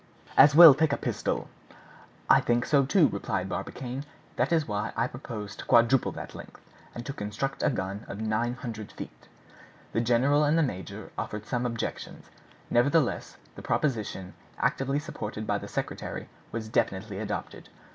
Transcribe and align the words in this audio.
"As 0.35 0.55
well 0.55 0.73
take 0.73 0.91
a 0.91 0.97
pistol." 0.97 1.47
"I 2.27 2.41
think 2.41 2.65
so 2.65 2.83
too," 2.83 3.07
replied 3.09 3.47
Barbicane; 3.47 4.03
"that 4.35 4.51
is 4.51 4.67
why 4.67 4.93
I 4.97 5.05
propose 5.05 5.55
to 5.57 5.65
quadruple 5.65 6.11
that 6.13 6.33
length, 6.33 6.59
and 6.95 7.05
to 7.05 7.13
construct 7.13 7.61
a 7.61 7.69
gun 7.69 8.05
of 8.07 8.19
nine 8.19 8.55
hundred 8.55 8.91
feet." 8.93 9.27
The 9.93 10.01
general 10.01 10.43
and 10.43 10.57
the 10.57 10.63
major 10.63 11.11
offered 11.19 11.45
some 11.45 11.67
objections; 11.67 12.31
nevertheless, 12.71 13.37
the 13.53 13.61
proposition, 13.61 14.33
actively 14.57 14.97
supported 14.97 15.45
by 15.45 15.59
the 15.59 15.67
secretary, 15.67 16.27
was 16.51 16.67
definitely 16.67 17.19
adopted. 17.19 17.69